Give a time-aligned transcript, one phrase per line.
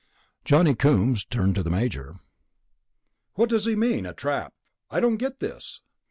[0.43, 2.15] Johnny Coombs turned on the Major.
[3.35, 4.51] "What does he mean, a trap?
[4.89, 5.81] I don't get this...."